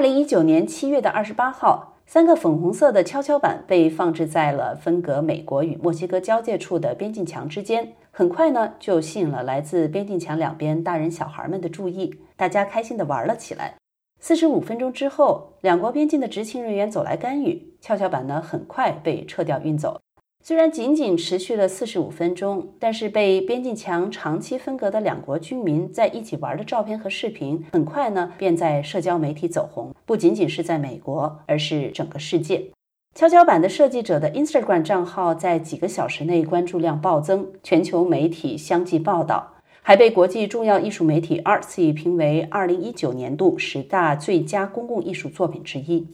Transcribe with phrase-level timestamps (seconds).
[0.00, 7.92] 二零一九年七月的二十八号，三个粉红色的跷跷板被放置在了分隔美国与墨西哥交界处的边境墙之间。
[8.10, 13.74] 很快呢，就吸引了来自边境墙两边大人小孩们的注意，大家开心地玩了起来。
[14.18, 20.00] 四十五分钟之后，两国边境的执勤人员走来干预，跷跷板呢很快被撤掉运走。
[20.42, 29.94] 虽然仅仅持续了四十五分钟，但是被边境墙长期分隔的两国居民在一起玩的照片和视频，很快呢便在社交媒体走红。
[30.06, 32.70] 不仅仅是在美国，而是整个世界。
[33.14, 46.06] 跷跷板的设计者的 Instagram 账号在几个小时内关注量暴增，全球媒体相继报道，还被国际重要艺术媒体 Artsy 评为二零一九年度十大最佳公共艺术作品之一。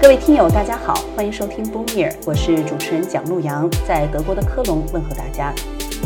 [0.00, 5.52] 各位听友，大家好，欢迎收听 Boom Year，我是主持人蒋璐阳，在德国的科隆问候大家。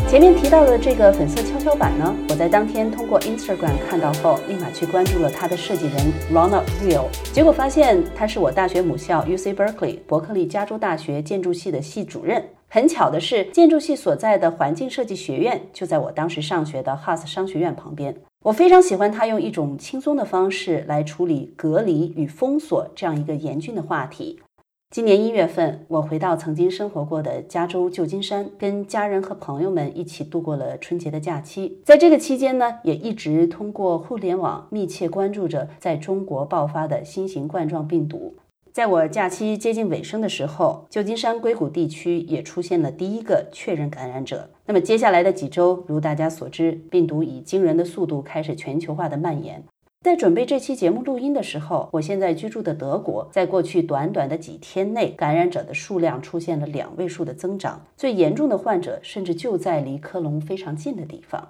[0.09, 12.43] 前面提到的这个粉色跷跷板呢，我在当天通过 Instagram 看到后，立马去关注了它的设计人 Ronald Real，结果发现他是我大学母校 UC Berkeley 伯克利加州大学建筑系的系主任。
[12.75, 18.13] 很巧的是，建筑系所在的环境设计学院就在我当时上学的哈斯商学院旁边。
[18.43, 24.41] 我非常喜欢他用一种轻松的方式来处理隔离与封锁这样一个严峻的话题。
[24.89, 31.79] 今年一月份，我回到曾经生活过的加州旧金山，跟家人和朋友们一起度过了春节的假期。
[31.85, 38.35] 在这个期间呢，也一直通过互联网密切关注着在中国爆发的新型冠状病毒。
[38.75, 44.49] 在我假期接近尾声的时候，旧金山硅谷地区也出现了第一个确认感染者。
[44.65, 49.63] 那么接下来的几周，如大家所知，病毒以惊人的速度开始全球化的蔓延。
[50.01, 61.47] 在准备这期节目录音的时候，我现在居住的德国，在过去短短的几天内，感染者的数量出现了两位数的增长，最严重的患者甚至就在离科隆非常近的地方。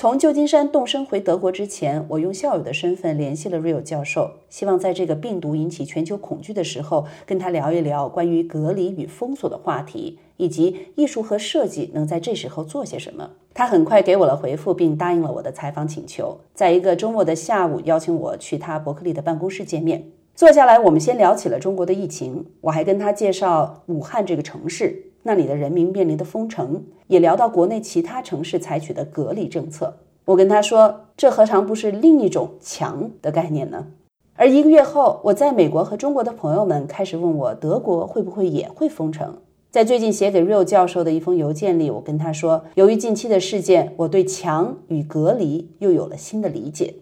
[0.00, 13.28] 从旧金山动身回德国之前，我用校友的身份联系了 Real 教授，希望在这个病毒引起全球恐惧的时候，跟他聊一聊关于隔离与封锁的话题，以及艺术和设计能在这时候做些什么。
[13.52, 20.04] 他很快给我了回复，并答应了我的采访请求，在一个周末的下午，邀请我去他伯克利的办公室见面。
[20.32, 25.07] 坐下来，我们先聊起了中国的疫情，我还跟他介绍武汉这个城市。
[25.28, 29.98] 那里的人民面临的封城，也聊到国内其他城市采取的隔离政策。
[30.24, 33.88] 我跟他说，这何尝不是另一种墙的概念呢？
[34.36, 39.36] 而一个月后，我在美国和中国的朋友们开始问我，德国会不会也会封城？
[39.70, 46.94] 在最近写给 Real 教授的一封邮件里，我跟他说，由于近期的事件，我对墙与隔离又有了新的理解。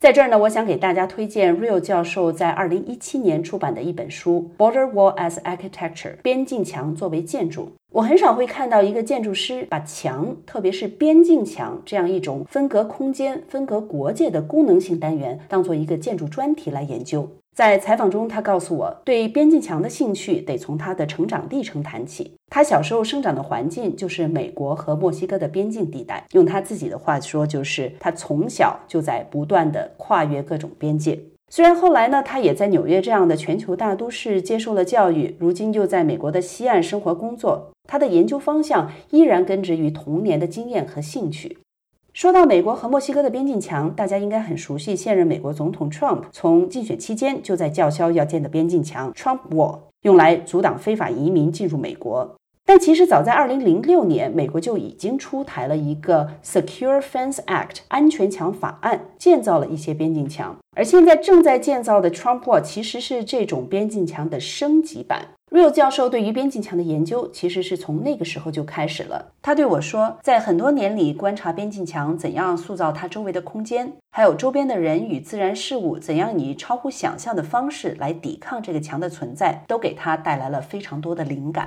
[0.00, 7.72] 在这儿呢，我想给大家推荐 Real 教授在二零一七年出版的一本书《Border Wall as Architecture》边境墙作为建筑。
[7.92, 17.28] 我很少会看到一个建筑师把墙，特别是边境墙这样一种分隔空间、分隔国界的功能性单元，当做一个建筑专题来研究。
[17.56, 22.32] 在采访中，他告诉我，对边境墙的兴趣得从他的成长历程谈起。
[22.48, 26.24] 他小时候生长的环境就是美国和墨西哥的边境地带。
[26.32, 31.20] 用他自己的话说，就是他从小就在不断的跨越各种边界。
[31.52, 41.58] 虽然后来呢，他也在纽约这样的全球大都市接受了教育，如今又在美国的西岸生活工作，他的研究方向依然根植于童年的经验和兴趣。
[42.20, 52.36] 说到美国和墨西哥的边境墙，大家应该很熟悉现任美国总统 Trump 从竞选期间就在叫嚣要建的边境墙 Trump Wall，用来阻挡非法移民进入美国。
[52.66, 60.54] 但其实早在2006年，美国就已经出台了一个 Secure Fence Act 安全墙法案，建造了一些边境墙。
[60.76, 65.28] 而现在正在建造的 Trump Wall 其实是这种边境墙的升级版。
[65.50, 69.32] Real 教授对于边境墙的研究其实是从那个时候就开始了。
[69.42, 81.66] 他对我说，在很多年里观察边境墙怎样塑造它周围的空间，还有周边的人与自然事物怎样以超乎想象的方式来抵抗这个墙的存在，都给他带来了非常多的灵感。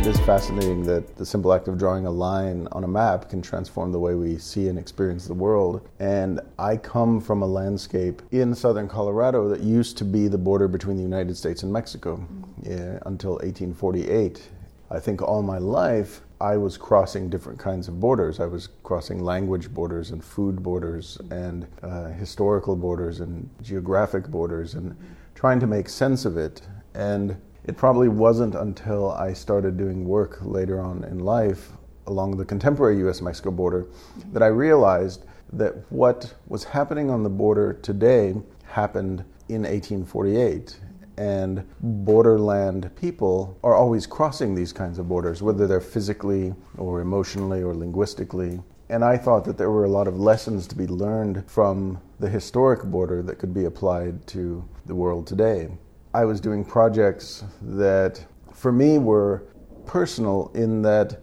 [0.00, 3.42] It is fascinating that the simple act of drawing a line on a map can
[3.42, 5.86] transform the way we see and experience the world.
[5.98, 10.68] And I come from a landscape in southern Colorado that used to be the border
[10.68, 12.26] between the United States and Mexico
[12.62, 14.48] yeah, until 1848.
[14.90, 18.40] I think all my life I was crossing different kinds of borders.
[18.40, 24.72] I was crossing language borders and food borders and uh, historical borders and geographic borders
[24.72, 24.96] and
[25.34, 26.62] trying to make sense of it.
[26.94, 27.36] And
[27.70, 31.70] it probably wasn't until I started doing work later on in life
[32.08, 33.86] along the contemporary US Mexico border
[34.32, 38.34] that I realized that what was happening on the border today
[38.64, 40.80] happened in 1848
[41.16, 47.62] and borderland people are always crossing these kinds of borders, whether they're physically or emotionally
[47.62, 48.60] or linguistically.
[48.88, 52.28] And I thought that there were a lot of lessons to be learned from the
[52.28, 55.68] historic border that could be applied to the world today.
[56.12, 59.44] I was doing projects that, for me, were
[59.86, 61.20] personal in that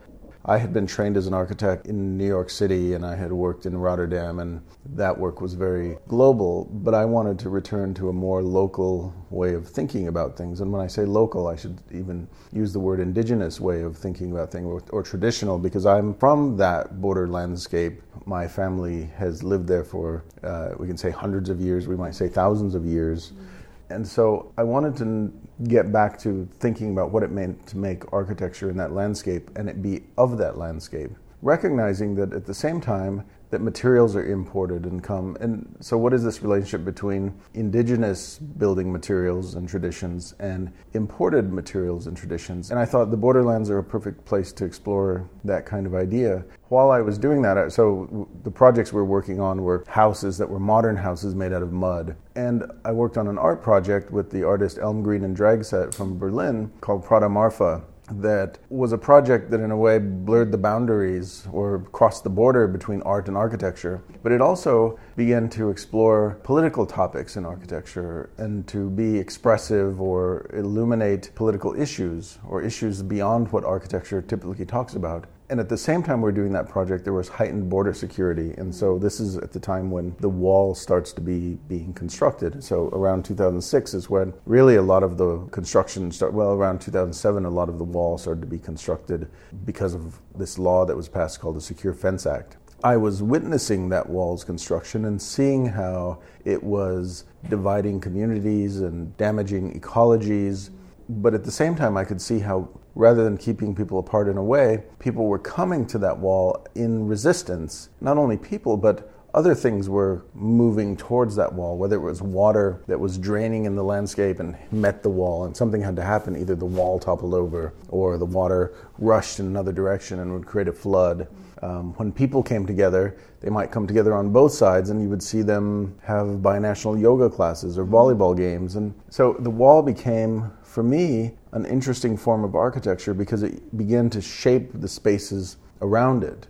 [0.49, 3.65] I had been trained as an architect in New York City and I had worked
[3.65, 4.61] in Rotterdam, and
[4.95, 6.69] that work was very global.
[6.71, 10.61] But I wanted to return to a more local way of thinking about things.
[10.61, 14.31] And when I say local, I should even use the word indigenous way of thinking
[14.31, 18.01] about things or, or traditional because I'm from that border landscape.
[18.25, 22.15] My family has lived there for, uh, we can say, hundreds of years, we might
[22.15, 23.33] say thousands of years.
[23.33, 23.56] Mm-hmm
[23.89, 25.33] and so I wanted to
[25.67, 29.69] get back to thinking about what it meant to make architecture in that landscape and
[29.69, 31.11] it be of that landscape,
[31.41, 35.37] recognizing that at the same time, that materials are imported and come.
[35.39, 42.07] And so, what is this relationship between indigenous building materials and traditions and imported materials
[42.07, 42.71] and traditions?
[42.71, 46.43] And I thought the borderlands are a perfect place to explore that kind of idea.
[46.69, 50.49] While I was doing that, so the projects we were working on were houses that
[50.49, 52.17] were modern houses made out of mud.
[52.35, 56.71] And I worked on an art project with the artist Elmgreen and Dragset from Berlin
[56.81, 61.79] called Prada Marfa that was a project that in a way blurred the boundaries or
[61.91, 64.01] crossed the border between art and architecture.
[64.23, 70.49] But it also began to explore political topics in architecture and to be expressive or
[70.53, 76.03] illuminate political issues or issues beyond what architecture typically talks about and at the same
[76.03, 78.53] time we're doing that project there was heightened border security.
[78.57, 82.63] And so this is at the time when the wall starts to be being constructed.
[82.63, 87.45] So around 2006 is when really a lot of the construction start well around 2007
[87.45, 89.29] a lot of the wall started to be constructed
[89.65, 92.57] because of this law that was passed called the secure fence act.
[92.83, 99.79] I was witnessing that wall's construction and seeing how it was dividing communities and damaging
[99.79, 100.69] ecologies.
[101.09, 104.37] But at the same time, I could see how rather than keeping people apart in
[104.37, 107.89] a way, people were coming to that wall in resistance.
[108.01, 112.81] Not only people, but other things were moving towards that wall, whether it was water
[112.87, 116.35] that was draining in the landscape and met the wall, and something had to happen.
[116.35, 120.67] Either the wall toppled over or the water rushed in another direction and would create
[120.67, 121.27] a flood.
[121.61, 125.21] Um, when people came together, they might come together on both sides, and you would
[125.21, 128.75] see them have binational yoga classes or volleyball games.
[128.75, 134.09] And so the wall became, for me, an interesting form of architecture because it began
[134.09, 136.47] to shape the spaces around it.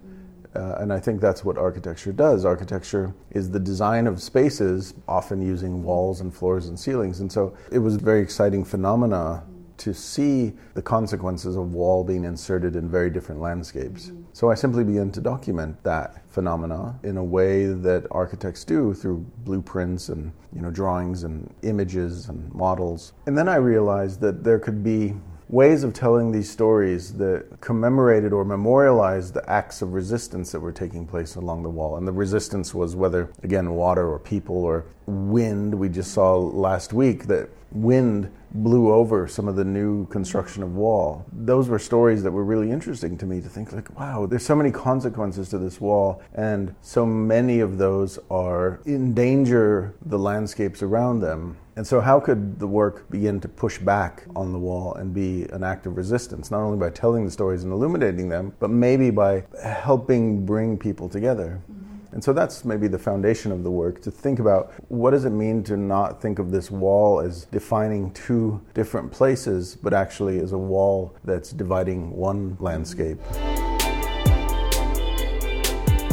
[0.58, 2.44] Uh, and I think that's what architecture does.
[2.44, 7.20] Architecture is the design of spaces, often using walls and floors and ceilings.
[7.20, 9.44] And so it was a very exciting phenomena
[9.78, 14.12] to see the consequences of wall being inserted in very different landscapes.
[14.34, 19.26] So I simply began to document that phenomena in a way that architects do through
[19.44, 23.14] blueprints and you know drawings and images and models.
[23.28, 25.14] And then I realized that there could be
[25.50, 30.72] ways of telling these stories that commemorated or memorialized the acts of resistance that were
[30.72, 31.98] taking place along the wall.
[31.98, 35.74] And the resistance was whether, again, water or people or wind.
[35.74, 40.76] We just saw last week that wind blew over some of the new construction of
[40.76, 41.26] wall.
[41.32, 44.56] Those were stories that were really interesting to me to think like, wow, there's so
[44.56, 51.20] many consequences to this wall and so many of those are endanger the landscapes around
[51.20, 51.58] them.
[51.76, 55.44] And so how could the work begin to push back on the wall and be
[55.52, 59.12] an act of resistance, not only by telling the stories and illuminating them, but maybe
[59.12, 61.62] by helping bring people together?
[62.14, 65.32] And so that's maybe the foundation of the work to think about what does it
[65.32, 70.54] mean to not think of this wall as defining two different places, but actually as
[70.54, 73.20] a wall that's dividing one landscape.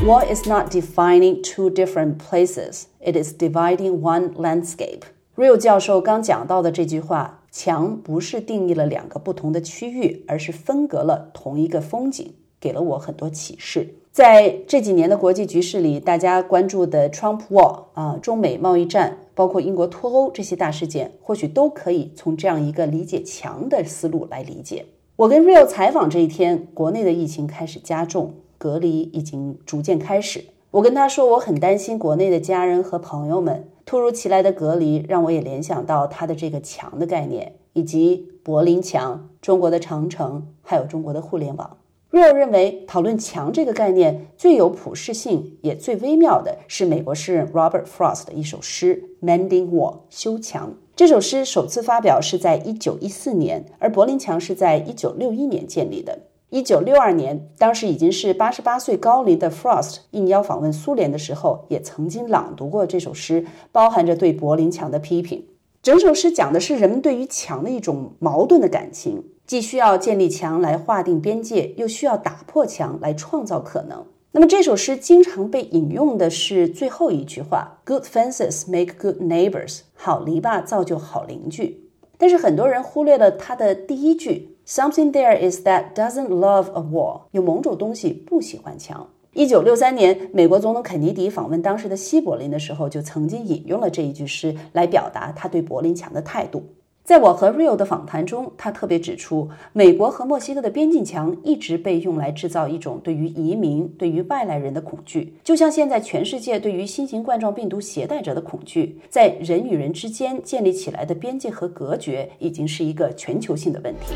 [0.02, 5.04] Wall is not defining two different places, it is dividing one landscape.
[5.36, 12.34] Rael 教授刚讲到的这句话，墙不是定义了两个不同的区域，而是分隔了同一个风景。
[12.64, 13.86] 给了我很多启示。
[14.10, 24.86] 在这几年的国际局势里，大家关注的 Trump War 啊，中美贸易战，包括英国脱欧这些大事件，或许都可以从这样一个理解强的思路来理解。
[25.16, 30.42] 我跟 Real 采访这一天，国内的疫情开始加重，隔离已经逐渐开始。
[30.70, 41.76] 我跟他说，我很担心国内的家人和朋友们突如其来的隔离，让我也联想到他的这个墙的概念，以及柏林墙、中国的长城，还有中国的互联网。
[42.14, 50.74] Real 认为，讨论墙这个概念最有普适性也最微妙的是美国诗人 Robert Frost 的一首诗《Mending Wall》修墙。
[50.94, 56.20] 这首诗首次发表是在1914年，而柏林墙是在1961年建立的。
[56.50, 65.44] 一九六二年，当时已经是八十八岁高龄的 Frost 应邀访问苏联的时候，也曾经朗读过这首诗，包含着对柏林墙的批评。
[65.82, 74.04] 整首诗讲的是人们对于墙的一种矛盾的感情，既需要建立墙来划定边界，又需要打破墙来创造可能。
[74.32, 81.88] 那么这首诗经常被引用的是最后一句话：“Good fences make good neighbors。”好篱笆造就好邻居。
[82.18, 84.56] 但是很多人忽略了它的第一句。
[84.66, 87.24] Something there is that doesn't love a wall。
[87.32, 89.10] 有某种东西不喜欢墙。
[89.34, 96.64] 一九六三年，美国总统肯尼迪访问当时的西柏林的时候，就曾经引用了这一句诗来表达他对柏林墙的态度。
[97.04, 114.14] 在我和 Rio 的访谈中，他特别指出，美国和墨西哥的边境墙一直被用来制造一种对于移民、对于外来人的恐惧，就像现在全世界对于新型冠状病毒携带者的恐惧，在人与人之间建立起来的边界和隔绝，已经是一个全球性的问题。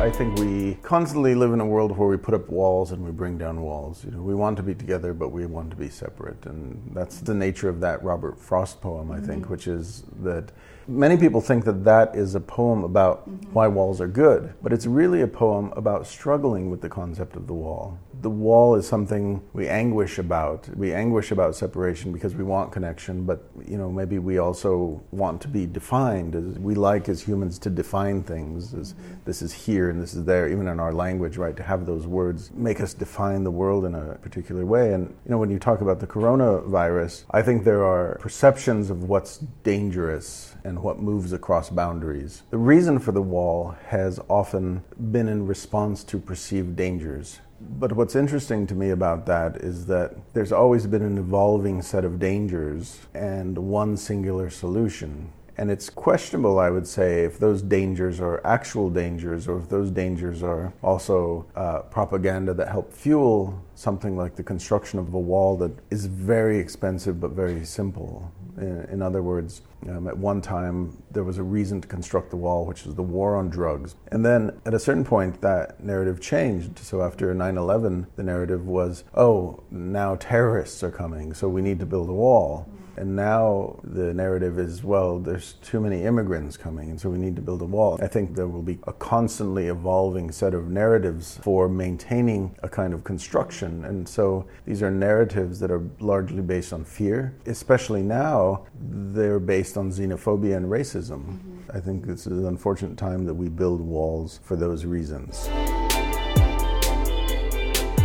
[0.00, 3.10] I think we constantly live in a world where we put up walls and we
[3.10, 4.02] bring down walls.
[4.02, 7.20] You know, we want to be together, but we want to be separate, and that's
[7.20, 9.52] the nature of that Robert Frost poem, I think, mm-hmm.
[9.52, 10.52] which is that
[10.88, 13.52] many people think that that is a poem about mm-hmm.
[13.52, 17.46] why walls are good, but it's really a poem about struggling with the concept of
[17.46, 20.68] the wall the wall is something we anguish about.
[20.76, 25.40] We anguish about separation because we want connection, but you know maybe we also want
[25.42, 26.34] to be defined.
[26.34, 28.74] As we like as humans to define things.
[28.74, 31.56] As this is here and this is there, even in our language, right?
[31.56, 34.92] To have those words make us define the world in a particular way.
[34.92, 39.04] And you know when you talk about the coronavirus, I think there are perceptions of
[39.04, 42.42] what's dangerous and what moves across boundaries.
[42.50, 47.40] The reason for the wall has often been in response to perceived dangers.
[47.60, 52.04] But what's interesting to me about that is that there's always been an evolving set
[52.04, 55.30] of dangers and one singular solution.
[55.58, 59.90] And it's questionable, I would say, if those dangers are actual dangers or if those
[59.90, 65.58] dangers are also uh, propaganda that help fuel something like the construction of a wall
[65.58, 68.32] that is very expensive but very simple.
[68.58, 72.66] In, other words, um, at one time, there was a reason to construct the wall,
[72.66, 73.94] which was the war on drugs.
[74.08, 76.78] And then at a certain point, that narrative changed.
[76.78, 81.78] So after 9 11, the narrative was, oh, now terrorists are coming, so we need
[81.80, 82.68] to build a wall.
[83.00, 87.34] And now the narrative is, well, there's too many immigrants coming, and so we need
[87.36, 87.98] to build a wall.
[88.02, 92.92] I think there will be a constantly evolving set of narratives for maintaining a kind
[92.92, 93.86] of construction.
[93.86, 97.34] And so these are narratives that are largely based on fear.
[97.46, 101.24] Especially now, they're based on xenophobia and racism.
[101.24, 101.70] Mm-hmm.
[101.72, 105.48] I think this is an unfortunate time that we build walls for those reasons.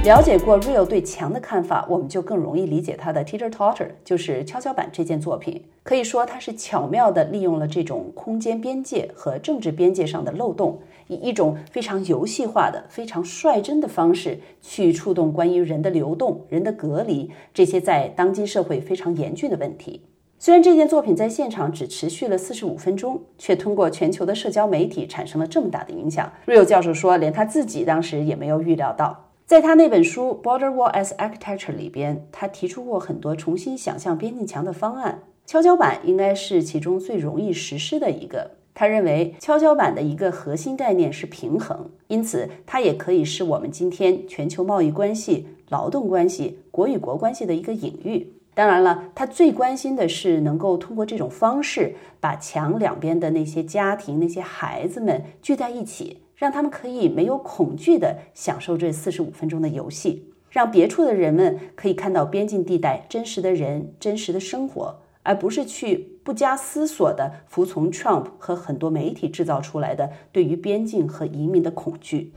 [0.05, 5.63] 了解过 Real 对墙的看法，我们就更容易理解他的 Teeter Totter，就是跷跷板这件作品。
[5.81, 20.01] 可以说，他是巧妙地利用了这种空间边界和政治边界上的漏洞，以一种非常游戏化的、非常率真的方式去触动关于人的流动、人的隔离这些在当今社会非常严峻的问题。
[20.37, 26.31] 虽然这件作品在现场只持续了四十五分钟，却通过全球的社交媒体产生了这么大的影响。
[26.45, 29.24] Real 教授说，连他自己当时也没有预料到。
[29.45, 35.21] 在他那本书《Border Wall as Architecture》里边，他提出过很多重新想象边境墙的方案。
[35.45, 38.49] 跷跷板应该是其中最容易实施的一个。
[38.73, 48.33] 他认为，跷跷板的一个核心概念是平衡，因此它也可以是我们今天全球贸易关系、劳动关系、国与国关系的一个隐喻。
[48.55, 56.21] 当然了，他最关心的是能够通过这种方式，把墙两边的那些家庭、那些孩子们聚在一起。
[56.35, 72.33] 让他们可以没有恐惧地享受这四十五分钟的游戏，让别处的人们可以看到边境地带真实的人、真实的生活，而不是去不加思索地服从 Trump 和很多媒体制造出来的对于边境和移民的恐惧。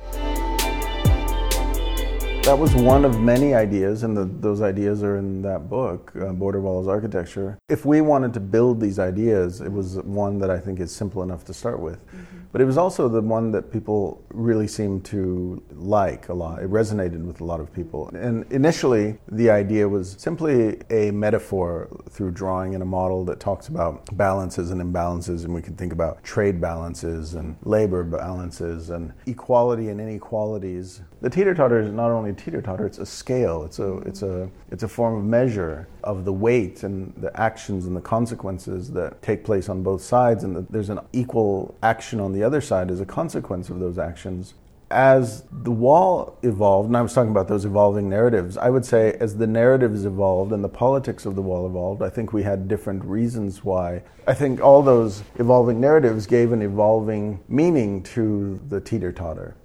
[2.49, 6.33] That was one of many ideas, and the, those ideas are in that book, uh,
[6.33, 7.59] Border Wall as Architecture.
[7.69, 11.23] If we wanted to build these ideas, it was one that I think is simple
[11.23, 11.99] enough to start with.
[12.07, 12.39] Mm-hmm.
[12.51, 16.63] But it was also the one that people really seemed to like a lot.
[16.63, 18.09] It resonated with a lot of people.
[18.15, 23.69] And initially, the idea was simply a metaphor through drawing in a model that talks
[23.69, 25.45] about balances and imbalances.
[25.45, 31.03] And we can think about trade balances and labor balances and equality and inequalities.
[31.21, 34.23] The teeter totter is not only a teeter totter, it's a scale, it's a, it's,
[34.23, 38.93] a, it's a form of measure of the weight and the actions and the consequences
[38.93, 40.45] that take place on both sides.
[40.45, 43.99] And that there's an equal action on the other side as a consequence of those
[43.99, 44.55] actions.
[44.91, 49.13] as the wall evolved, and I was talking about those evolving narratives, I would say
[49.21, 52.69] as the narratives evolved and the politics of the wall evolved, I think we had
[52.69, 54.03] different reasons why.
[54.27, 59.57] I think all those evolving narratives gave an evolving meaning to the teeter totter.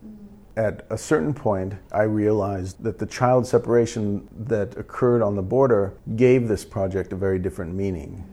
[0.56, 5.96] At a certain point, I realized that the child separation that occurred on the border
[6.16, 8.24] gave this project a very different meaning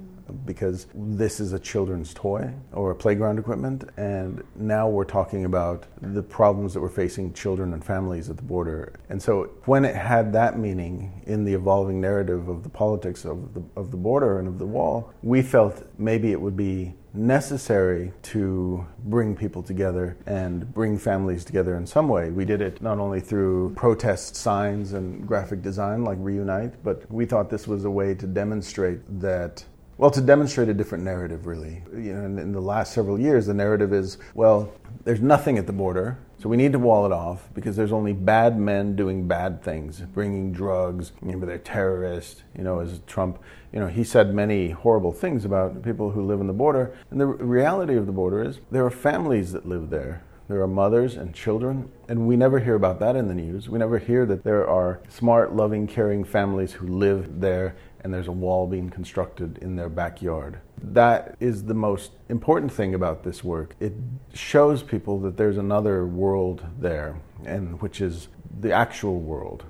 [0.44, 5.86] because this is a children's toy or a playground equipment, and now we're talking about
[6.00, 8.92] the problems that we're facing children and families at the border.
[9.08, 13.54] And so, when it had that meaning in the evolving narrative of the politics of
[13.54, 18.12] the, of the border and of the wall, we felt maybe it would be necessary
[18.22, 22.30] to bring people together and bring families together in some way.
[22.30, 27.26] We did it not only through protest signs and graphic design like Reunite, but we
[27.26, 29.64] thought this was a way to demonstrate that
[29.98, 31.82] well, to demonstrate a different narrative, really.
[31.92, 34.72] You know, in, in, the last several years, the narrative is, well,
[35.04, 38.14] there's nothing at the border, so we need to wall it off because there's only
[38.14, 41.12] bad men doing bad things, bringing drugs.
[41.20, 42.44] Maybe they're terrorists.
[42.56, 43.38] You know, as Trump,
[43.74, 46.96] you know, he said many horrible things about people who live in the border.
[47.10, 50.22] And the reality of the border is there are families that live there.
[50.48, 53.68] There are mothers and children, and we never hear about that in the news.
[53.68, 58.28] We never hear that there are smart, loving, caring families who live there and there's
[58.28, 60.58] a wall being constructed in their backyard.
[60.82, 63.74] That is the most important thing about this work.
[63.80, 63.92] It
[64.32, 68.28] shows people that there's another world there, and which is
[68.60, 69.64] the actual world,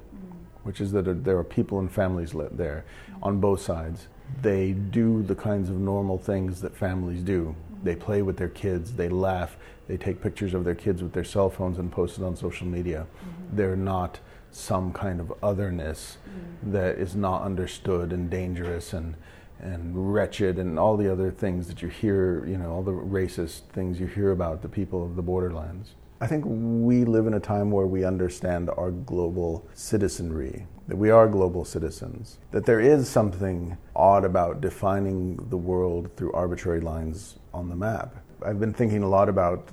[0.63, 2.85] which is that there are people and families there
[3.23, 4.09] on both sides.
[4.43, 7.57] They do the kinds of normal things that families do.
[7.83, 9.57] They play with their kids, they laugh,
[9.89, 12.67] they take pictures of their kids with their cell phones and post it on social
[12.67, 13.07] media.
[13.07, 13.57] Mm-hmm.
[13.57, 14.21] They're not
[14.53, 16.73] some kind of otherness mm.
[16.73, 19.15] that is not understood and dangerous and
[19.63, 23.61] and wretched and all the other things that you hear, you know, all the racist
[23.73, 25.95] things you hear about the people of the borderlands.
[26.23, 31.11] I think we live in a time where we understand our global citizenry, that we
[31.11, 37.37] are global citizens, that there is something odd about defining the world through arbitrary lines
[37.55, 38.17] on the map.
[38.45, 39.69] I've been thinking a lot about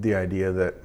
[0.00, 0.76] the idea that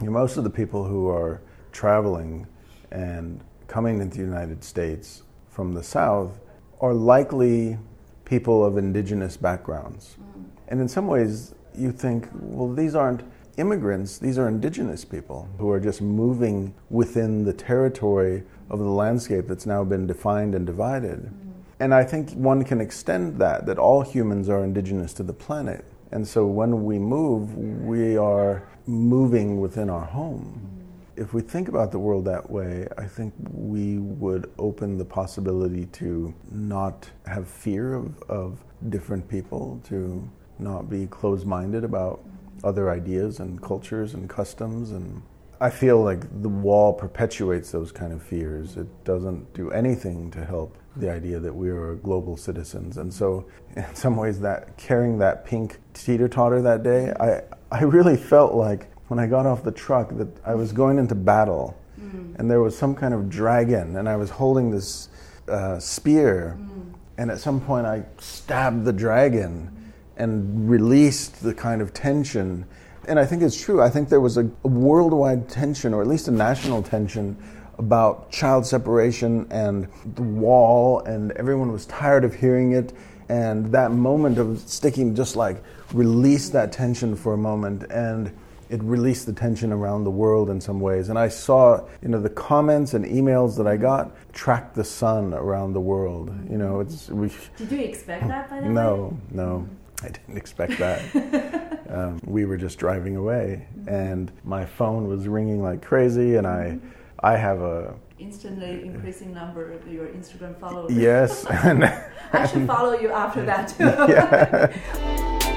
[0.00, 2.46] you know, most of the people who are traveling
[2.94, 6.38] and coming into the United States from the South
[6.80, 7.76] are likely
[8.24, 10.16] people of indigenous backgrounds.
[10.20, 10.44] Mm.
[10.68, 13.22] And in some ways, you think, well, these aren't
[13.56, 19.46] immigrants, these are indigenous people who are just moving within the territory of the landscape
[19.48, 21.20] that's now been defined and divided.
[21.24, 21.52] Mm.
[21.80, 25.84] And I think one can extend that, that all humans are indigenous to the planet.
[26.12, 30.83] And so when we move, we are moving within our home.
[31.16, 35.86] If we think about the world that way, I think we would open the possibility
[35.86, 42.24] to not have fear of, of different people, to not be closed minded about
[42.64, 44.90] other ideas and cultures and customs.
[44.90, 45.22] And
[45.60, 48.76] I feel like the wall perpetuates those kind of fears.
[48.76, 52.98] It doesn't do anything to help the idea that we are global citizens.
[52.98, 53.46] And so,
[53.76, 58.54] in some ways, that carrying that pink teeter totter that day, I, I really felt
[58.54, 62.34] like when I got off the truck that I was going into battle, mm.
[62.38, 65.08] and there was some kind of dragon, and I was holding this
[65.48, 66.94] uh, spear, mm.
[67.18, 69.70] and at some point I stabbed the dragon
[70.16, 72.66] and released the kind of tension.
[73.06, 73.82] And I think it's true.
[73.82, 77.36] I think there was a, a worldwide tension, or at least a national tension,
[77.78, 82.92] about child separation and the wall, and everyone was tired of hearing it.
[83.28, 85.62] And that moment of sticking just like
[85.92, 87.84] released that tension for a moment.
[87.90, 88.32] And
[88.68, 91.08] it released the tension around the world in some ways.
[91.08, 93.82] And I saw, you know, the comments and emails that I mm-hmm.
[93.82, 96.34] got tracked the sun around the world.
[96.50, 97.20] You know, it's mm-hmm.
[97.20, 97.30] we.
[97.56, 98.50] Did you expect that?
[98.50, 99.16] By the no, way?
[99.30, 100.06] no, mm-hmm.
[100.06, 101.80] I didn't expect that.
[101.88, 106.78] um, we were just driving away, and my phone was ringing like crazy, and I,
[107.20, 110.92] I have a instantly increasing number of your Instagram followers.
[110.92, 111.84] Yes, and,
[112.32, 113.84] I should follow you after that too.
[113.84, 115.50] yeah.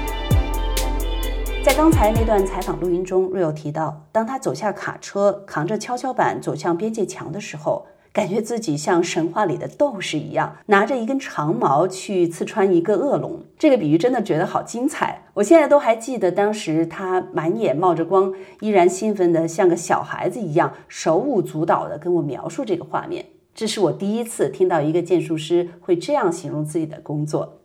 [1.68, 13.42] 在刚才那段采访录音中，，Rio 提到，当他走下卡车，扛着跷跷板走向边界墙的时候，感觉自己像神话里的斗士一样，拿着一根长矛去刺穿一个恶龙。
[13.58, 15.24] 这个比喻真的觉得好精彩！
[15.34, 23.26] 我现在都还记得当时他满眼冒着光，依然兴奋的像个小孩子一样，手舞足蹈的跟我描述这个画面。
[23.54, 27.57] 这是我第一次听到一个建筑师会这样形容自己的工作。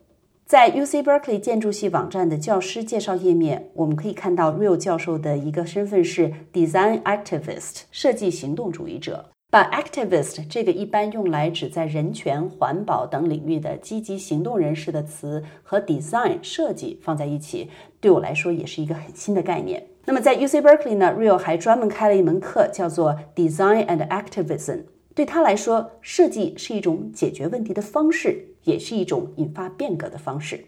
[0.46, 9.30] 在 UC Berkeley 建筑系网站的教师介绍页面，我们可以看到 Real 教授的一个身份是 Design Activist，设计行动主义者。
[9.50, 19.86] 把 Activist 这个一般用来指在人权、环保等领域的积极行动人士的词和 Design 设计放在一起，对我来说也是一个很新的概念。
[20.04, 24.82] 那么在 UC Berkeley 呢，Rio 还专门开了一门课，叫做 Design and Activism。
[25.14, 30.63] 对他来说，设计是一种解决问题的方式，也是一种引发变革的方式。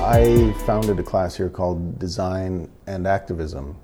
[0.00, 3.74] I founded a class here called Design and Activism.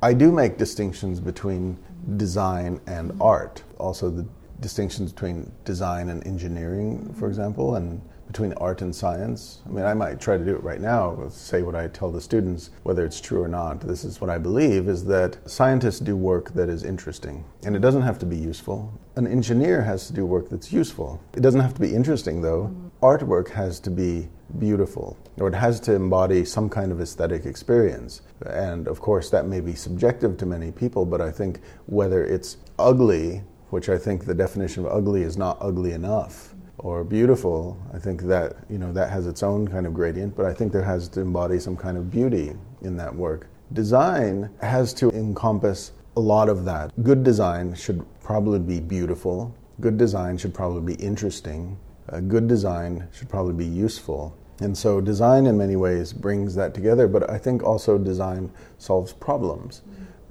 [0.00, 1.76] I do make distinctions between
[2.16, 4.24] design and art, also the
[4.63, 9.61] distinctions between design and engineering, for example, and between art and science.
[9.67, 12.21] I mean, I might try to do it right now, say what I tell the
[12.21, 13.81] students, whether it's true or not.
[13.81, 17.79] This is what I believe is that scientists do work that is interesting, and it
[17.79, 18.91] doesn't have to be useful.
[19.17, 21.21] An engineer has to do work that's useful.
[21.35, 22.73] It doesn't have to be interesting, though.
[23.01, 28.21] Artwork has to be beautiful, or it has to embody some kind of aesthetic experience.
[28.45, 32.57] And of course, that may be subjective to many people, but I think whether it's
[32.79, 37.97] ugly, which I think the definition of ugly is not ugly enough, or beautiful, I
[37.97, 40.83] think that you know that has its own kind of gradient, but I think there
[40.83, 43.47] has to embody some kind of beauty in that work.
[43.73, 46.91] Design has to encompass a lot of that.
[47.01, 49.51] Good design should probably be beautiful.
[49.81, 51.75] Good design should probably be interesting.
[52.09, 54.37] A good design should probably be useful.
[54.59, 59.13] And so design in many ways brings that together, but I think also design solves
[59.13, 59.81] problems.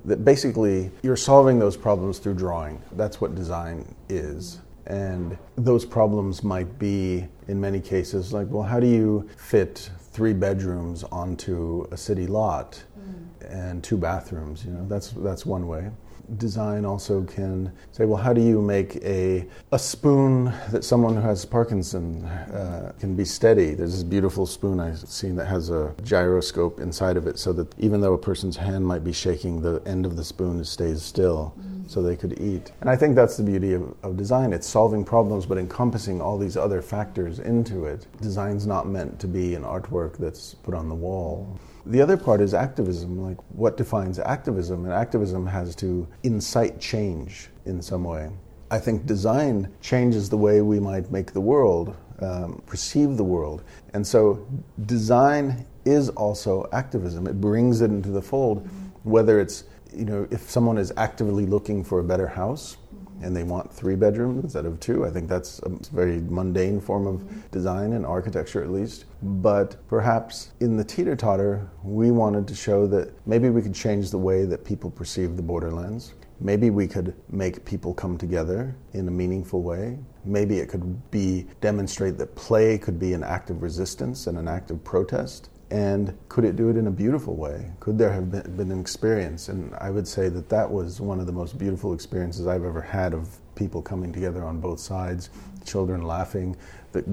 [0.05, 2.83] That basically you're solving those problems through drawing.
[2.93, 4.61] That's what design is.
[4.87, 10.33] And those problems might be, in many cases, like, well, how do you fit three
[10.33, 13.49] bedrooms onto a city lot mm.
[13.49, 14.65] and two bathrooms?
[14.65, 15.91] You know, that's that's one way.
[16.37, 21.21] Design also can say, well, how do you make a a spoon that someone who
[21.21, 23.75] has Parkinson uh, can be steady?
[23.75, 27.75] There's this beautiful spoon I've seen that has a gyroscope inside of it, so that
[27.79, 31.55] even though a person's hand might be shaking, the end of the spoon stays still.
[31.59, 32.73] Mm so they could eat.
[32.81, 34.53] And I think that's the beauty of, of design.
[34.53, 38.07] It's solving problems but encompassing all these other factors into it.
[38.21, 41.59] Design's not meant to be an artwork that's put on the wall.
[41.87, 44.85] The other part is activism, like what defines activism?
[44.85, 48.31] And activism has to incite change in some way.
[48.71, 53.65] I think design changes the way we might make the world, um, perceive the world.
[53.95, 54.47] And so
[54.87, 57.27] design is also activism.
[57.27, 58.69] It brings it into the fold,
[59.03, 59.65] whether it's
[59.95, 62.79] you know, if someone is actively looking for a better house
[63.23, 67.07] and they want three bedrooms instead of two, I think that's a very mundane form
[67.07, 69.05] of design and architecture, at least.
[69.23, 74.11] But perhaps in the teeter totter, we wanted to show that maybe we could change
[74.11, 76.15] the way that people perceive the borderlands.
[76.41, 79.99] Maybe we could make people come together in a meaningful way.
[80.25, 84.49] Maybe it could be demonstrate that play could be an act of resistance and an
[84.49, 85.51] act of protest.
[85.73, 87.73] And could it do it in a beautiful way?
[87.81, 89.49] Could there have been, been, an experience?
[89.49, 92.83] And I would say that that was one of the most beautiful experiences I've ever
[92.83, 95.31] had of people coming together on both sides,
[95.65, 96.57] children laughing,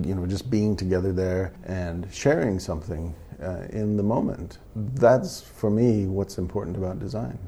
[0.03, 4.57] you know, just being together there and sharing something uh, in the moment.
[4.75, 7.39] That's for me what's important about design.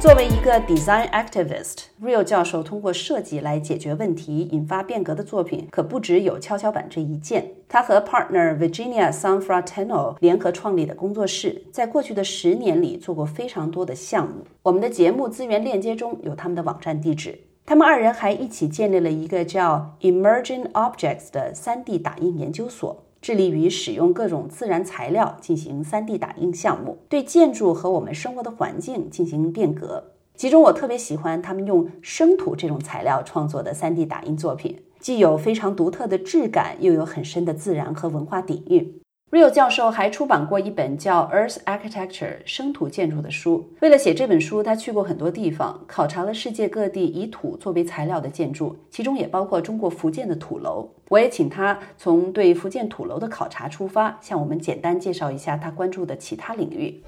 [0.00, 7.46] 作为一个 design activist，Real 教授通过设计来解决问题、引发变革的作品可不只有跷跷板这一件。
[7.68, 14.46] 他和 partner Virginia Sanfratano 联合创立的工作室，在过去的十年里做过非常多的项目。
[14.62, 17.38] 我们的节目资源链接中有他们的网站地址。
[17.66, 23.04] 他们二人还一起建立了一个叫 Emerging Objects 的 3D 打印研究所。
[23.20, 30.12] 致力于使用各种自然材料进行 3D 打印项目，对建筑和我们生活的环境进行变革。
[30.34, 38.99] 其中，我特别喜欢他们用生土这种材料创作的 3D 打印作品，既有非常独特的质感，又有很深的自然和文化底蕴。
[39.30, 43.64] Rio 教授还出版过一本叫《Earth Architecture》生土建筑的书。
[43.80, 50.90] 为了写这本书，他去过很多地方，考察了世界各地以土作为材料的建筑，其中也包括中国福建的土楼。
[51.10, 57.00] 我也请他从对福建土楼的考察出发，向我们简单介绍一下他关注的其他领域。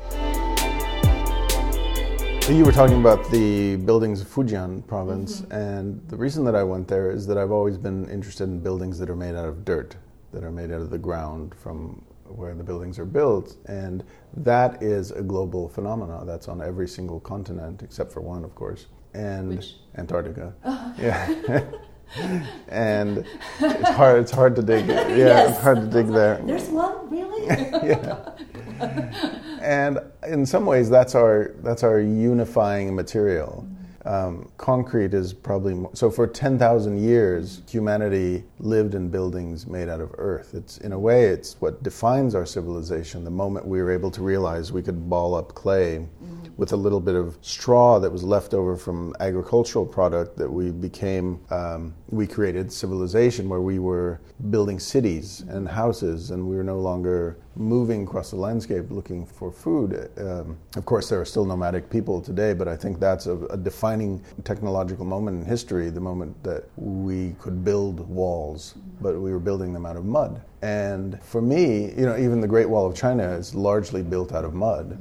[2.48, 6.86] You were talking about the buildings of Fujian province, and the reason that I went
[6.86, 9.96] there is that I've always been interested in buildings that are made out of dirt,
[10.32, 14.04] that are made out of the ground from where the buildings are built, and
[14.36, 16.26] that is a global phenomenon.
[16.26, 19.74] That's on every single continent except for one, of course, and Which?
[19.96, 20.54] Antarctica.
[20.64, 20.94] Oh.
[20.98, 21.64] Yeah.
[22.68, 23.24] and
[23.60, 24.20] it's hard.
[24.20, 24.86] It's hard to dig.
[24.88, 25.50] Yeah, yes.
[25.50, 26.40] it's hard to dig there.
[26.44, 27.46] There's one, really.
[27.46, 28.32] yeah.
[29.62, 33.66] And in some ways, that's our that's our unifying material.
[34.04, 40.00] Um, concrete is probably more, so for 10,000 years humanity lived in buildings made out
[40.00, 43.92] of earth it's in a way it's what defines our civilization the moment we were
[43.92, 46.48] able to realize we could ball up clay mm-hmm.
[46.56, 50.72] with a little bit of straw that was left over from agricultural product that we
[50.72, 54.20] became um, we created civilization where we were
[54.50, 59.50] building cities and houses and we were no longer moving across the landscape looking for
[59.50, 60.10] food.
[60.18, 63.56] Um, of course, there are still nomadic people today, but I think that's a, a,
[63.56, 69.40] defining technological moment in history the moment that we could build walls, but we were
[69.40, 70.42] building them out of mud.
[70.60, 74.44] And for me, you know, even the Great Wall of China is largely built out
[74.44, 74.98] of mud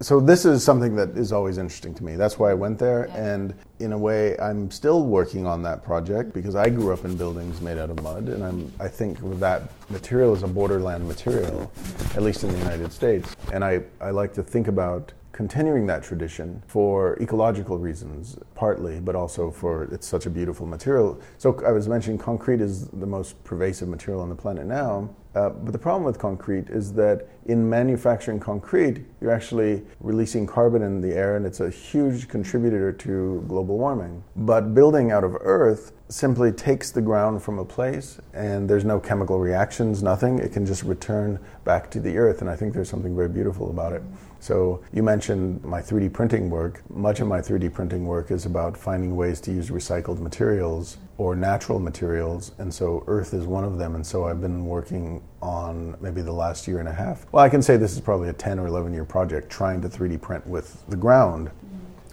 [0.00, 2.16] so this is something that is always interesting to me.
[2.16, 6.32] That's why I went there, and in a way, I'm still working on that project
[6.32, 9.70] because I grew up in buildings made out of mud, and I'm, I think that
[9.90, 11.70] material is a borderland material,
[12.14, 13.34] at least in the United States.
[13.52, 19.16] And I, I like to think about continuing that tradition for ecological reasons, partly, but
[19.16, 21.20] also for it's such a beautiful material.
[21.38, 25.10] So I was mentioning concrete is the most pervasive material on the planet now.
[25.34, 30.82] Uh, but the problem with concrete is that in manufacturing concrete, you're actually releasing carbon
[30.82, 34.22] in the air, and it's a huge contributor to global warming.
[34.36, 39.00] But building out of earth simply takes the ground from a place, and there's no
[39.00, 40.38] chemical reactions, nothing.
[40.38, 43.70] It can just return back to the earth, and I think there's something very beautiful
[43.70, 44.02] about it.
[44.38, 46.82] So you mentioned my 3D printing work.
[46.90, 51.36] Much of my 3D printing work is about finding ways to use recycled materials or
[51.36, 53.94] natural materials, and so earth is one of them.
[53.94, 57.26] And so I've been working on maybe the last year and a half.
[57.32, 59.88] Well, I can say this is probably a 10 or 11 year project trying to
[59.88, 61.50] 3D print with the ground,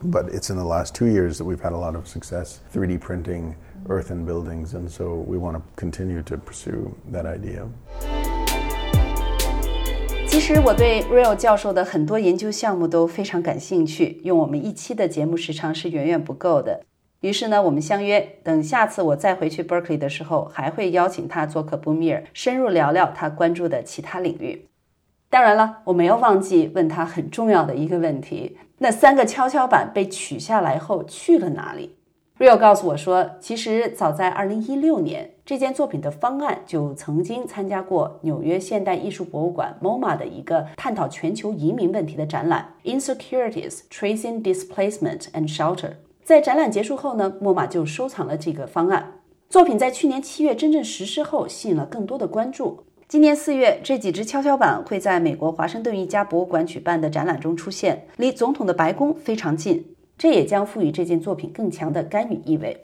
[0.04, 3.00] but it's in the last two years that we've had a lot of success 3D
[3.00, 3.56] printing
[3.90, 7.68] earthen buildings, and so we want to continue to pursue that idea.
[10.28, 16.82] 其实我对 Rael 教授的很多研究项目都非常感兴趣，用我们一期的节目时长是远远不够的。
[17.22, 24.66] 于是呢，我们相约，等下次我再回去 Berkeley 的时候，还会邀请他做客 Boomer，深入聊聊他关注的其他领域。
[25.30, 31.96] 当然了，我没有忘记问他很重要的一个问题：那三个跷跷板被取下来后去了哪里
[32.40, 45.92] ？Real 告诉我说，其实早在2016年，这件作品的方案就曾经参加过纽约现代艺术博物馆 MoMA 的一个探讨全球移民问题的展览，Insecurities: Tracing Displacement and Shelter。
[46.32, 49.20] 在展览结束后呢，莫马就收藏了这个方案。
[49.50, 52.86] 作品在去年七月真正实施后，吸引了更多的关注。
[53.10, 59.94] 今年四月，这几只跷跷板会在美国华盛顿一家博物馆举办的展览中出现，离总统的白宫非常近。
[60.18, 62.82] 这也将赋予这件作品更强的干预意味。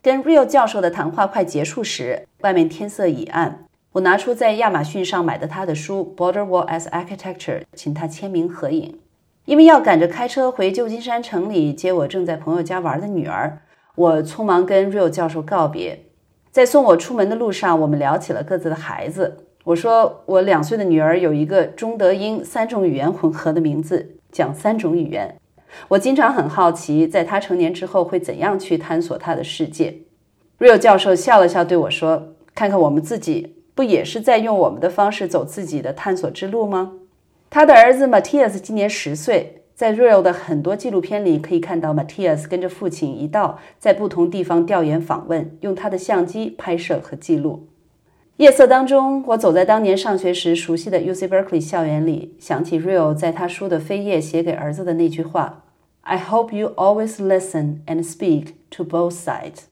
[0.00, 3.64] 跟 Real 教授的谈话快结束时，外面天色已暗。
[3.94, 9.00] 我拿出在亚马逊上买的他的书《Border Wall as Architecture》，请他签名合影。
[9.48, 13.60] 因为要赶着开车回旧金山城里接我正在朋友家玩的女儿，
[13.94, 15.98] 我匆忙跟 Real 教授告别。
[16.50, 19.46] 在送我出门的路上，我们聊起了各自的孩子。
[19.64, 25.34] 我说我两岁的女儿有一个中德英三种语言混合的名字，讲三种语言。
[25.88, 30.02] 我经常很好奇，在他成年之后会怎样去探索他的世界。
[30.58, 36.92] Real 教授笑了笑对我说：“看看我们自己，不也是在用我们的方式走自己的探索之路吗？”
[37.50, 47.66] 他的儿子 Matthias 今年十岁，在 Real 的很多纪录片里可以看到 Matthias 跟着父亲一道在不同地方调研访问，用他的相机拍摄和记录。
[48.36, 55.64] 夜色当中，我走在当年上学时熟悉的 UC Berkeley 校园里，想起 Real 在他书的扉页写给儿子的那句话
[56.02, 59.62] ：“I hope you always listen and speak to both sides。”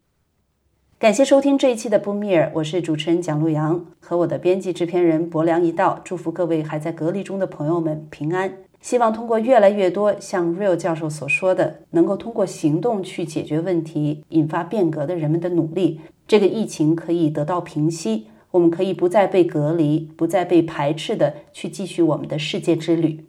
[0.98, 8.50] 感谢收听这一期的 Boomer，我是主持人蒋璐阳，和我的编辑制片人博良一道，祝福各位还在隔离中的朋友们平安。
[8.80, 18.28] 希望通过越来越多像 Real 教授所说的，能够通过行动去解决问题、引发变革的人们的努力，这个疫情可以得到平息。
[18.52, 23.22] 我们可以不再被隔离，不再被排斥的去继续我们的世界之旅。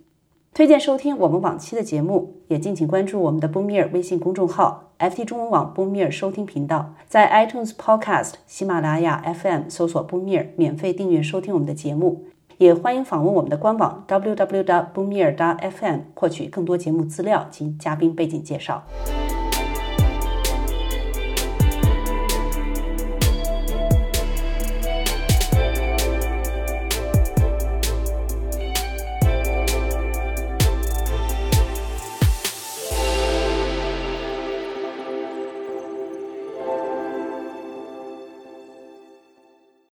[0.57, 12.25] 推荐收听我们往期的节目，也敬请关注我们的 Boomer 微信公众号、FT 中文网 Boomer 收听频道，在 iTunes Podcast、喜马拉雅 FM 搜索 Boomer，免费订阅收听我们的节目。
[12.57, 18.81] 也欢迎访问我们的官网 www.boomer.fm，获取更多节目资料及嘉宾背景介绍。